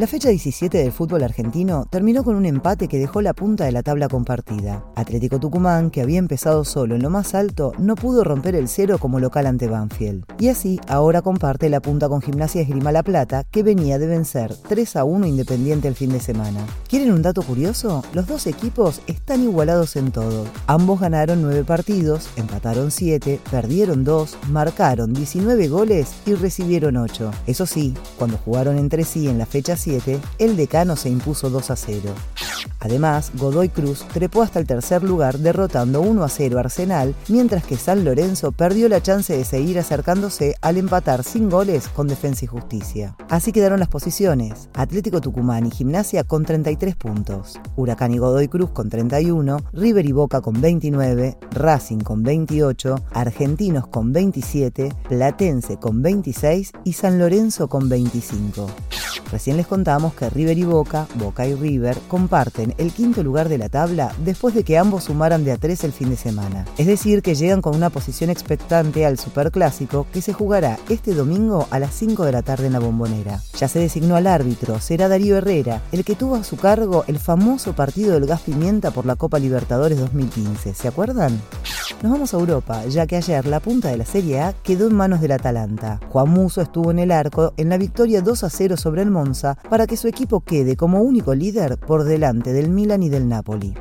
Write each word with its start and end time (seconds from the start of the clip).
La 0.00 0.06
fecha 0.06 0.30
17 0.30 0.78
del 0.78 0.92
fútbol 0.92 1.24
argentino 1.24 1.84
terminó 1.90 2.24
con 2.24 2.34
un 2.34 2.46
empate 2.46 2.88
que 2.88 2.98
dejó 2.98 3.20
la 3.20 3.34
punta 3.34 3.66
de 3.66 3.72
la 3.72 3.82
tabla 3.82 4.08
compartida. 4.08 4.82
Atlético 4.96 5.38
Tucumán, 5.38 5.90
que 5.90 6.00
había 6.00 6.18
empezado 6.18 6.64
solo 6.64 6.94
en 6.94 7.02
lo 7.02 7.10
más 7.10 7.34
alto, 7.34 7.74
no 7.76 7.96
pudo 7.96 8.24
romper 8.24 8.54
el 8.54 8.68
cero 8.68 8.96
como 8.98 9.20
local 9.20 9.44
ante 9.44 9.68
Banfield. 9.68 10.24
Y 10.38 10.48
así, 10.48 10.80
ahora 10.88 11.20
comparte 11.20 11.68
la 11.68 11.80
punta 11.80 12.08
con 12.08 12.22
Gimnasia 12.22 12.62
Esgrima 12.62 12.92
La 12.92 13.02
Plata, 13.02 13.44
que 13.44 13.62
venía 13.62 13.98
de 13.98 14.06
vencer 14.06 14.54
3 14.70 14.96
a 14.96 15.04
1 15.04 15.26
Independiente 15.26 15.86
el 15.86 15.94
fin 15.94 16.08
de 16.08 16.20
semana. 16.20 16.64
¿Quieren 16.88 17.12
un 17.12 17.20
dato 17.20 17.42
curioso? 17.42 18.02
Los 18.14 18.26
dos 18.26 18.46
equipos 18.46 19.02
están 19.06 19.42
igualados 19.42 19.96
en 19.96 20.12
todo. 20.12 20.46
Ambos 20.66 21.00
ganaron 21.00 21.42
9 21.42 21.64
partidos, 21.64 22.30
empataron 22.36 22.90
7, 22.90 23.38
perdieron 23.50 24.04
2, 24.04 24.38
marcaron 24.48 25.12
19 25.12 25.68
goles 25.68 26.14
y 26.24 26.32
recibieron 26.32 26.96
8. 26.96 27.30
Eso 27.46 27.66
sí, 27.66 27.92
cuando 28.16 28.38
jugaron 28.38 28.78
entre 28.78 29.04
sí 29.04 29.28
en 29.28 29.36
la 29.36 29.44
fecha 29.44 29.76
7, 29.76 29.89
el 30.38 30.56
decano 30.56 30.94
se 30.94 31.08
impuso 31.08 31.50
2 31.50 31.70
a 31.70 31.76
0. 31.76 32.14
Además, 32.80 33.32
Godoy 33.34 33.68
Cruz 33.68 34.06
trepó 34.12 34.42
hasta 34.42 34.58
el 34.58 34.66
tercer 34.66 35.02
lugar 35.02 35.38
derrotando 35.38 36.00
1 36.00 36.22
a 36.24 36.28
0 36.28 36.56
a 36.56 36.60
Arsenal, 36.60 37.14
mientras 37.28 37.64
que 37.64 37.76
San 37.76 38.04
Lorenzo 38.04 38.52
perdió 38.52 38.88
la 38.88 39.02
chance 39.02 39.36
de 39.36 39.44
seguir 39.44 39.78
acercándose 39.78 40.54
al 40.60 40.76
empatar 40.76 41.24
sin 41.24 41.50
goles 41.50 41.88
con 41.88 42.08
Defensa 42.08 42.44
y 42.44 42.48
Justicia. 42.48 43.16
Así 43.28 43.52
quedaron 43.52 43.80
las 43.80 43.88
posiciones: 43.88 44.68
Atlético 44.74 45.20
Tucumán 45.20 45.66
y 45.66 45.70
Gimnasia 45.70 46.24
con 46.24 46.44
33 46.44 46.96
puntos, 46.96 47.58
Huracán 47.76 48.14
y 48.14 48.18
Godoy 48.18 48.48
Cruz 48.48 48.70
con 48.70 48.88
31, 48.88 49.58
River 49.72 50.06
y 50.06 50.12
Boca 50.12 50.40
con 50.40 50.60
29, 50.60 51.36
Racing 51.52 51.98
con 51.98 52.22
28, 52.22 52.94
Argentinos 53.12 53.86
con 53.88 54.12
27, 54.12 54.94
Platense 55.08 55.76
con 55.78 56.02
26 56.02 56.72
y 56.84 56.92
San 56.92 57.18
Lorenzo 57.18 57.68
con 57.68 57.88
25. 57.88 58.68
Recién 59.30 59.56
les 59.56 59.66
contamos 59.66 60.14
que 60.14 60.28
River 60.28 60.58
y 60.58 60.64
Boca, 60.64 61.06
Boca 61.14 61.46
y 61.46 61.54
River, 61.54 61.96
comparten 62.08 62.74
el 62.78 62.92
quinto 62.92 63.22
lugar 63.22 63.48
de 63.48 63.58
la 63.58 63.68
tabla 63.68 64.12
después 64.24 64.54
de 64.54 64.64
que 64.64 64.78
ambos 64.78 65.04
sumaran 65.04 65.44
de 65.44 65.52
a 65.52 65.56
tres 65.56 65.84
el 65.84 65.92
fin 65.92 66.10
de 66.10 66.16
semana. 66.16 66.64
Es 66.78 66.86
decir, 66.86 67.22
que 67.22 67.34
llegan 67.34 67.62
con 67.62 67.76
una 67.76 67.90
posición 67.90 68.30
expectante 68.30 69.06
al 69.06 69.18
Superclásico 69.18 70.06
que 70.12 70.22
se 70.22 70.32
jugará 70.32 70.78
este 70.88 71.14
domingo 71.14 71.68
a 71.70 71.78
las 71.78 71.94
5 71.94 72.24
de 72.24 72.32
la 72.32 72.42
tarde 72.42 72.66
en 72.66 72.72
la 72.72 72.80
Bombonera. 72.80 73.40
Ya 73.58 73.68
se 73.68 73.78
designó 73.78 74.16
al 74.16 74.26
árbitro, 74.26 74.80
será 74.80 75.08
Darío 75.08 75.36
Herrera, 75.36 75.82
el 75.92 76.04
que 76.04 76.16
tuvo 76.16 76.36
a 76.36 76.44
su 76.44 76.56
cargo 76.56 77.04
el 77.06 77.18
famoso 77.18 77.74
partido 77.74 78.14
del 78.14 78.26
gas 78.26 78.40
pimienta 78.42 78.90
por 78.90 79.06
la 79.06 79.16
Copa 79.16 79.38
Libertadores 79.38 79.98
2015. 79.98 80.74
¿Se 80.74 80.88
acuerdan? 80.88 81.40
Nos 82.02 82.12
vamos 82.12 82.32
a 82.32 82.38
Europa, 82.38 82.86
ya 82.86 83.06
que 83.06 83.16
ayer 83.16 83.44
la 83.44 83.60
punta 83.60 83.88
de 83.88 83.98
la 83.98 84.06
Serie 84.06 84.40
A 84.40 84.54
quedó 84.54 84.86
en 84.86 84.94
manos 84.94 85.20
del 85.20 85.32
Atalanta. 85.32 86.00
Juan 86.08 86.30
Muso 86.30 86.62
estuvo 86.62 86.90
en 86.90 86.98
el 86.98 87.10
arco 87.10 87.52
en 87.58 87.68
la 87.68 87.76
victoria 87.76 88.22
2 88.22 88.44
a 88.44 88.48
0 88.48 88.78
sobre 88.78 89.02
el 89.02 89.10
Monza 89.10 89.58
para 89.68 89.86
que 89.86 89.98
su 89.98 90.08
equipo 90.08 90.40
quede 90.40 90.76
como 90.76 91.02
único 91.02 91.34
líder 91.34 91.76
por 91.76 92.04
delante 92.04 92.54
del 92.54 92.70
Milan 92.70 93.02
y 93.02 93.10
del 93.10 93.28
Napoli. 93.28 93.74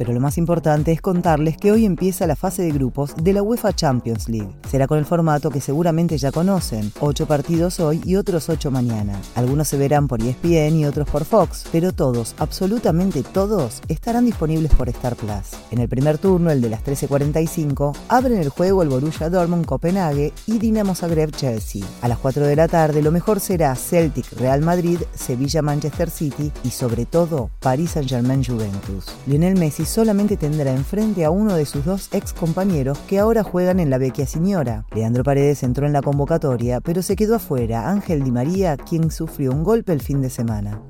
Pero 0.00 0.14
lo 0.14 0.20
más 0.20 0.38
importante 0.38 0.92
es 0.92 1.02
contarles 1.02 1.58
que 1.58 1.72
hoy 1.72 1.84
empieza 1.84 2.26
la 2.26 2.34
fase 2.34 2.62
de 2.62 2.70
grupos 2.70 3.14
de 3.22 3.34
la 3.34 3.42
UEFA 3.42 3.74
Champions 3.74 4.30
League. 4.30 4.48
Será 4.66 4.86
con 4.86 4.96
el 4.96 5.04
formato 5.04 5.50
que 5.50 5.60
seguramente 5.60 6.16
ya 6.16 6.32
conocen, 6.32 6.90
8 7.00 7.26
partidos 7.26 7.80
hoy 7.80 8.00
y 8.06 8.16
otros 8.16 8.48
8 8.48 8.70
mañana. 8.70 9.20
Algunos 9.34 9.68
se 9.68 9.76
verán 9.76 10.08
por 10.08 10.22
ESPN 10.22 10.78
y 10.78 10.86
otros 10.86 11.06
por 11.06 11.26
Fox, 11.26 11.66
pero 11.70 11.92
todos, 11.92 12.34
absolutamente 12.38 13.22
todos, 13.22 13.82
estarán 13.88 14.24
disponibles 14.24 14.72
por 14.72 14.88
Star 14.88 15.16
Plus. 15.16 15.60
En 15.70 15.80
el 15.80 15.88
primer 15.90 16.16
turno, 16.16 16.50
el 16.50 16.62
de 16.62 16.70
las 16.70 16.82
13.45, 16.82 17.94
abren 18.08 18.38
el 18.38 18.48
juego 18.48 18.82
el 18.82 18.88
Borussia 18.88 19.28
Dortmund 19.28 19.66
Copenhague 19.66 20.32
y 20.46 20.58
Dinamo 20.58 20.94
Zagreb 20.94 21.32
Chelsea. 21.32 21.84
A 22.00 22.08
las 22.08 22.16
4 22.16 22.46
de 22.46 22.56
la 22.56 22.68
tarde 22.68 23.02
lo 23.02 23.12
mejor 23.12 23.38
será 23.38 23.76
Celtic 23.76 24.32
Real 24.38 24.62
Madrid, 24.62 25.00
Sevilla 25.14 25.60
Manchester 25.60 26.08
City 26.08 26.50
y 26.64 26.70
sobre 26.70 27.04
todo 27.04 27.50
Paris 27.60 27.90
Saint-Germain 27.90 28.42
Juventus. 28.42 29.04
Lionel 29.26 29.58
Messi 29.58 29.89
solamente 29.90 30.36
tendrá 30.36 30.70
enfrente 30.70 31.24
a 31.24 31.30
uno 31.30 31.56
de 31.56 31.66
sus 31.66 31.84
dos 31.84 32.08
ex 32.12 32.32
compañeros 32.32 32.96
que 33.08 33.18
ahora 33.18 33.42
juegan 33.42 33.80
en 33.80 33.90
la 33.90 33.98
Vecchia 33.98 34.24
Signora. 34.24 34.86
Leandro 34.94 35.24
Paredes 35.24 35.64
entró 35.64 35.84
en 35.84 35.92
la 35.92 36.00
convocatoria, 36.00 36.80
pero 36.80 37.02
se 37.02 37.16
quedó 37.16 37.34
afuera 37.34 37.90
Ángel 37.90 38.22
Di 38.22 38.30
María, 38.30 38.76
quien 38.76 39.10
sufrió 39.10 39.50
un 39.50 39.64
golpe 39.64 39.92
el 39.92 40.00
fin 40.00 40.22
de 40.22 40.30
semana. 40.30 40.80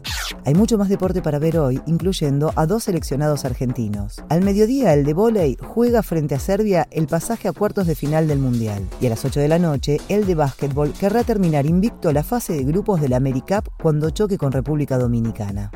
Hay 0.45 0.55
mucho 0.55 0.79
más 0.79 0.89
deporte 0.89 1.23
para 1.23 1.39
ver 1.39 1.59
hoy, 1.59 1.81
incluyendo 1.87 2.53
a 2.57 2.67
dos 2.67 2.85
seleccionados 2.85 3.45
argentinos. 3.45 4.23
Al 4.29 4.43
mediodía, 4.43 4.93
el 4.95 5.05
de 5.05 5.15
volei 5.15 5.57
juega 5.61 6.03
frente 6.03 6.35
a 6.35 6.39
Serbia 6.39 6.87
el 6.91 7.07
pasaje 7.07 7.49
a 7.49 7.53
cuartos 7.53 7.87
de 7.87 7.95
final 7.95 8.29
del 8.29 8.39
Mundial. 8.39 8.87
Y 9.01 9.07
a 9.07 9.11
las 9.11 9.25
8 9.25 9.41
de 9.41 9.49
la 9.49 9.59
noche, 9.59 9.99
el 10.09 10.27
de 10.27 10.35
básquetbol 10.35 10.93
querrá 10.93 11.25
terminar 11.25 11.67
invicto 11.67 12.13
la 12.13 12.23
fase 12.23 12.53
de 12.53 12.65
grupos 12.65 13.01
de 13.01 13.09
la 13.09 13.17
AmeriCup 13.17 13.69
cuando 13.83 14.11
choque 14.11 14.39
con 14.39 14.53
República 14.53 14.99
Dominicana 14.99 15.71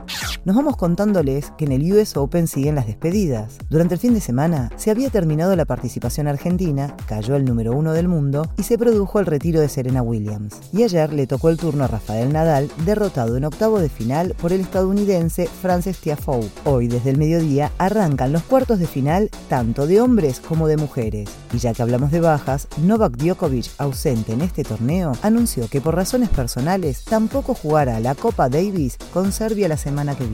nos 0.45 0.57
vamos 0.57 0.77
contándoles 0.77 1.53
que 1.57 1.65
en 1.65 1.73
el 1.73 1.91
US 1.91 2.19
Open 2.19 2.47
siguen 2.47 2.75
las 2.75 2.87
despedidas. 2.87 3.57
Durante 3.71 3.95
el 3.95 4.01
fin 4.01 4.13
de 4.13 4.21
semana 4.21 4.71
se 4.77 4.91
había 4.91 5.09
terminado 5.09 5.57
la 5.57 5.65
participación 5.65 6.29
argentina, 6.29 6.95
cayó 7.07 7.37
el 7.37 7.47
número 7.47 7.73
uno 7.73 7.95
del 7.95 8.09
mundo 8.09 8.47
y 8.59 8.65
se 8.65 8.77
produjo 8.77 9.21
el 9.21 9.27
retiro 9.27 9.61
de 9.61 9.71
Serena 9.71 10.03
Williams. 10.03 10.57
Y 10.73 10.83
ayer 10.83 11.13
le 11.15 11.27
tocó 11.27 11.49
el 11.49 11.57
turno 11.57 11.85
a 11.85 11.89
Rafael 11.89 12.31
Nadal, 12.31 12.71
derrotado 12.85 13.39
en 13.39 13.45
octavo 13.47 13.81
de 13.81 13.89
final 13.89 14.35
por 14.41 14.53
el 14.53 14.61
estadounidense 14.61 15.47
Frances 15.47 15.99
Tiafoe. 15.99 16.51
Hoy, 16.65 16.89
desde 16.89 17.11
el 17.11 17.19
mediodía, 17.19 17.73
arrancan 17.79 18.33
los 18.33 18.43
cuartos 18.43 18.79
de 18.79 18.87
final 18.87 19.31
tanto 19.49 19.87
de 19.87 20.03
hombres 20.03 20.41
como 20.41 20.69
de 20.69 20.77
mujeres. 20.77 21.31
Y 21.55 21.59
ya 21.59 21.73
que 21.73 21.81
hablamos 21.81 22.11
de 22.11 22.21
bajas, 22.21 22.69
Novak 22.83 23.17
Djokovic, 23.17 23.71
ausente 23.79 24.35
en 24.35 24.43
este 24.43 24.63
torneo, 24.63 25.13
anunció 25.23 25.69
que 25.69 25.81
por 25.81 25.95
razones 25.95 26.29
personales 26.29 27.05
tampoco 27.05 27.55
jugará 27.55 27.99
la 28.01 28.15
Copa 28.15 28.51
Davis 28.51 28.99
con 29.13 29.33
Serbia 29.33 29.69
la 29.69 29.79
semana 29.79 30.15
que 30.15 30.25
viene. 30.25 30.34